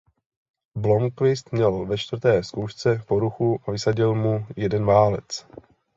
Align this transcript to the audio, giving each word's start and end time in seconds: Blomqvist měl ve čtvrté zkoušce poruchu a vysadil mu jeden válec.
Blomqvist 0.77 1.51
měl 1.51 1.85
ve 1.85 1.97
čtvrté 1.97 2.43
zkoušce 2.43 3.01
poruchu 3.07 3.59
a 3.67 3.71
vysadil 3.71 4.15
mu 4.15 4.45
jeden 4.55 4.85
válec. 4.85 5.47